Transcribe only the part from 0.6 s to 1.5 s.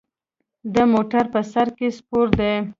د موټر په